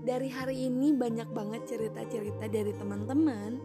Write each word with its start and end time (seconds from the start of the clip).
Dari 0.00 0.26
hari 0.26 0.66
ini 0.66 0.90
banyak 0.90 1.30
banget 1.30 1.70
cerita-cerita 1.70 2.50
dari 2.50 2.74
teman-teman 2.74 3.62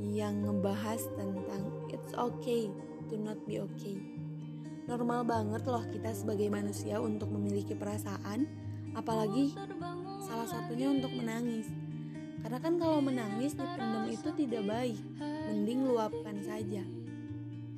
yang 0.00 0.48
ngebahas 0.48 1.02
tentang 1.12 1.68
it's 1.92 2.16
okay 2.16 2.72
to 3.12 3.20
not 3.20 3.36
be 3.44 3.60
okay. 3.60 4.00
Normal 4.88 5.28
banget 5.28 5.68
loh 5.68 5.84
kita 5.92 6.16
sebagai 6.16 6.48
manusia 6.48 6.96
untuk 7.02 7.28
memiliki 7.28 7.76
perasaan, 7.76 8.48
apalagi 8.96 9.52
salah 10.24 10.48
satunya 10.48 10.88
untuk 10.88 11.12
menangis. 11.12 11.68
Karena 12.40 12.64
kan 12.64 12.80
kalau 12.80 13.04
menangis 13.04 13.52
dipendam 13.52 14.08
itu 14.08 14.32
tidak 14.40 14.64
baik, 14.64 15.02
mending 15.52 15.84
luapkan 15.84 16.40
saja. 16.40 16.80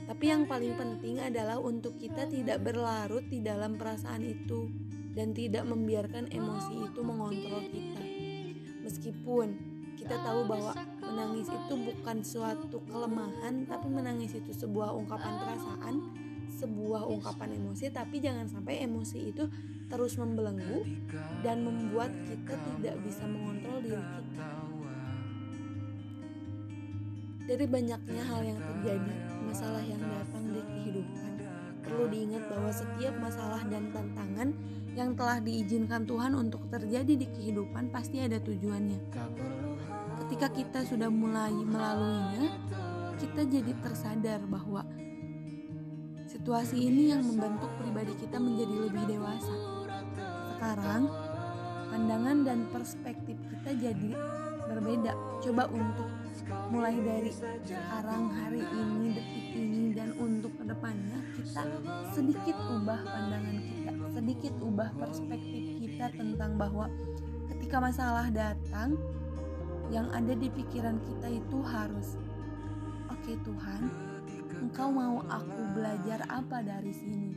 Tapi 0.07 0.25
yang 0.31 0.47
paling 0.47 0.79
penting 0.79 1.19
adalah 1.19 1.59
untuk 1.59 1.99
kita 1.99 2.31
tidak 2.31 2.63
berlarut 2.63 3.27
di 3.27 3.43
dalam 3.43 3.75
perasaan 3.75 4.23
itu 4.23 4.90
dan 5.15 5.35
tidak 5.35 5.67
membiarkan 5.67 6.31
emosi 6.31 6.87
itu 6.87 7.01
mengontrol 7.03 7.63
kita. 7.71 8.03
Meskipun 8.87 9.47
kita 10.01 10.17
tahu 10.25 10.49
bahwa 10.49 10.73
menangis 11.05 11.53
itu 11.53 11.75
bukan 11.77 12.25
suatu 12.25 12.79
kelemahan, 12.89 13.69
tapi 13.69 13.87
menangis 13.93 14.33
itu 14.33 14.51
sebuah 14.55 14.97
ungkapan 14.97 15.35
perasaan, 15.45 15.95
sebuah 16.57 17.05
ungkapan 17.05 17.61
emosi, 17.61 17.93
tapi 17.93 18.23
jangan 18.23 18.49
sampai 18.49 18.81
emosi 18.85 19.33
itu 19.33 19.45
terus 19.91 20.15
membelenggu 20.17 20.87
dan 21.43 21.67
membuat 21.67 22.15
kita 22.25 22.55
tidak 22.55 22.95
bisa 23.03 23.27
mengontrol 23.27 23.83
diri 23.83 23.99
kita. 23.99 24.49
Dari 27.51 27.67
banyaknya 27.67 28.23
hal 28.23 28.41
yang 28.47 28.61
terjadi, 28.63 29.15
masalah 29.43 29.83
yang 29.83 29.99
datang 29.99 30.55
di 30.55 30.63
kehidupan, 30.63 31.30
perlu 31.91 32.07
diingat 32.07 32.47
bahwa 32.47 32.71
setiap 32.71 33.15
masalah 33.19 33.67
dan 33.67 33.91
tantangan 33.91 34.55
yang 34.95 35.19
telah 35.19 35.43
diizinkan 35.43 36.07
Tuhan 36.07 36.39
untuk 36.39 36.63
terjadi 36.71 37.19
di 37.19 37.27
kehidupan 37.27 37.91
pasti 37.91 38.23
ada 38.23 38.39
tujuannya. 38.39 39.11
Ketika 40.23 40.47
kita 40.55 40.87
sudah 40.87 41.11
mulai 41.11 41.51
melaluinya, 41.51 42.47
kita 43.19 43.43
jadi 43.43 43.75
tersadar 43.83 44.39
bahwa 44.47 44.87
situasi 46.31 46.79
ini 46.79 47.11
yang 47.11 47.27
membentuk 47.27 47.75
pribadi 47.83 48.15
kita 48.23 48.39
menjadi 48.39 48.75
lebih 48.87 49.05
dewasa. 49.11 49.55
Sekarang, 50.55 51.11
pandangan 51.91 52.39
dan 52.47 52.59
perspektif 52.71 53.35
kita 53.51 53.71
jadi 53.75 54.15
berbeda. 54.71 55.13
Coba 55.43 55.67
untuk 55.75 56.07
mulai 56.71 56.95
dari 57.03 57.31
sekarang 57.35 58.31
hari 58.31 58.63
ini 58.63 59.19
detik 59.19 59.47
ini 59.59 59.83
dan 59.95 60.10
kita 61.51 61.67
sedikit 62.15 62.55
ubah 62.63 63.01
pandangan 63.03 63.59
kita 63.59 63.91
sedikit 64.15 64.55
ubah 64.63 64.91
perspektif 64.95 65.83
kita 65.83 66.07
tentang 66.15 66.55
bahwa 66.55 66.87
ketika 67.51 67.83
masalah 67.83 68.31
datang 68.31 68.95
yang 69.91 70.07
ada 70.15 70.31
di 70.39 70.47
pikiran 70.47 71.03
kita 71.03 71.27
itu 71.27 71.59
harus 71.67 72.15
oke 73.11 73.19
okay, 73.19 73.35
Tuhan 73.43 73.83
engkau 74.63 74.95
mau 74.95 75.27
aku 75.27 75.75
belajar 75.75 76.23
apa 76.31 76.63
dari 76.63 76.95
sini? 76.95 77.35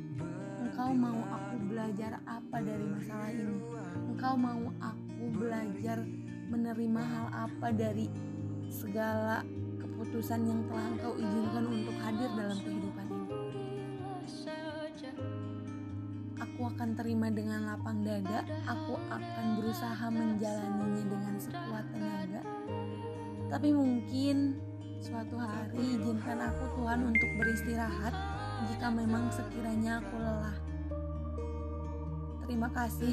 Engkau 0.62 0.94
mau 0.94 1.18
aku 1.34 1.56
belajar 1.66 2.22
apa 2.30 2.58
dari 2.62 2.86
masalah 2.86 3.34
ini? 3.34 3.58
Engkau 4.14 4.38
mau 4.38 4.62
aku 4.78 5.26
belajar 5.34 6.06
menerima 6.54 7.02
hal 7.02 7.50
apa 7.50 7.74
dari 7.74 8.14
segala 8.70 9.42
keputusan 9.82 10.46
yang 10.46 10.62
telah 10.70 10.86
Engkau 10.94 11.14
izinkan 11.18 11.66
untuk 11.66 11.96
hadir 11.98 12.30
dalam 12.38 12.58
kehidupan 12.62 13.03
Aku 16.64 16.72
akan 16.80 16.96
terima 16.96 17.28
dengan 17.28 17.68
lapang 17.68 18.08
dada, 18.08 18.40
aku 18.64 18.96
akan 19.12 19.60
berusaha 19.60 20.08
menjalaninya 20.08 21.04
dengan 21.12 21.36
sekuat 21.36 21.92
tenaga. 21.92 22.40
Tapi 23.52 23.76
mungkin 23.76 24.64
suatu 25.04 25.44
hari 25.44 26.00
izinkan 26.00 26.40
aku 26.40 26.64
Tuhan 26.80 27.04
untuk 27.04 27.30
beristirahat 27.36 28.16
jika 28.72 28.88
memang 28.96 29.28
sekiranya 29.28 30.00
aku 30.00 30.16
lelah. 30.16 30.56
Terima 32.48 32.72
kasih 32.72 33.12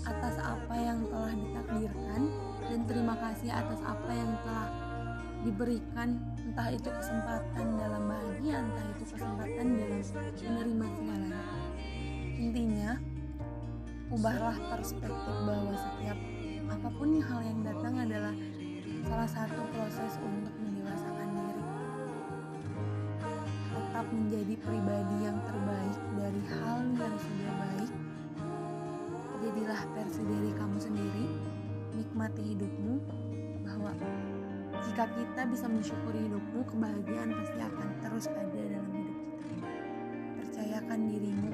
atas 0.00 0.40
apa 0.40 0.74
yang 0.80 1.04
telah 1.12 1.36
ditakdirkan 1.36 2.20
dan 2.64 2.80
terima 2.88 3.14
kasih 3.20 3.52
atas 3.52 3.80
apa 3.84 4.08
yang 4.08 4.32
telah 4.40 4.72
diberikan 5.44 6.16
entah 6.48 6.72
itu 6.72 6.88
kesempatan 6.88 7.66
dalam 7.76 8.08
bahagia 8.08 8.56
entah 8.56 8.86
itu 8.96 9.04
kesempatan 9.04 9.66
dalam 9.84 10.00
intinya 12.56 12.96
ubahlah 14.08 14.56
perspektif 14.72 15.12
bahwa 15.44 15.76
setiap 15.76 16.16
apa 16.72 16.88
pun 16.88 17.20
hal 17.20 17.44
yang 17.44 17.60
datang 17.60 18.00
adalah 18.00 18.32
salah 19.04 19.28
satu 19.28 19.60
proses 19.76 20.16
untuk 20.24 20.56
mendewasakan 20.64 21.36
diri 21.36 21.64
tetap 23.76 24.06
menjadi 24.08 24.54
pribadi 24.64 25.16
yang 25.20 25.36
terbaik 25.44 26.00
dari 26.16 26.42
hal 26.48 26.80
yang 26.96 27.16
sudah 27.20 27.52
baik 27.60 27.92
jadilah 29.44 29.80
versi 29.92 30.22
diri 30.24 30.50
kamu 30.56 30.78
sendiri 30.80 31.26
nikmati 31.92 32.56
hidupmu 32.56 33.04
bahwa 33.68 33.92
jika 34.88 35.04
kita 35.12 35.44
bisa 35.44 35.68
mensyukuri 35.68 36.24
hidupmu, 36.24 36.64
kebahagiaan 36.72 37.36
pasti 37.36 37.60
akan 37.60 37.88
terus 38.00 38.26
ada 38.32 38.48
dalam 38.48 38.88
hidup 38.96 39.18
kita. 39.44 39.72
Percayakan 40.40 41.00
dirimu 41.08 41.45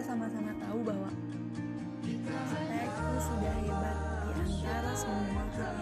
kita 0.00 0.16
sama-sama 0.16 0.48
tahu 0.56 0.80
bahwa 0.80 1.12
kita 2.00 2.56
itu 2.72 3.06
sudah 3.20 3.52
hebat 3.52 3.96
di 4.24 4.32
antara 4.32 4.92
semua 4.96 5.44
kita 5.52 5.79